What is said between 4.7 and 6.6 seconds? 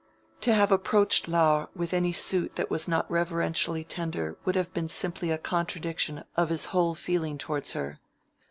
been simply a contradiction of